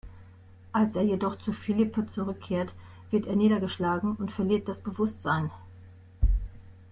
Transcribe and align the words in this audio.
Als 0.71 0.95
er 0.95 1.03
jedoch 1.03 1.35
zu 1.37 1.53
Philippe 1.53 2.07
zurückkehrt, 2.07 2.73
wird 3.11 3.27
er 3.27 3.35
niedergeschlagen 3.35 4.15
und 4.15 4.31
verliert 4.31 4.67
das 4.67 4.81
Bewusstsein. 4.81 5.51